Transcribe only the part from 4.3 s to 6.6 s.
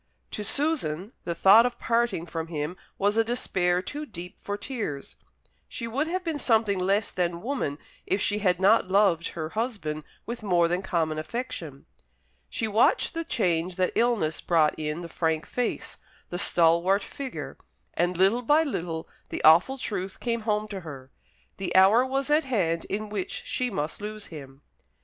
for tears. She would have been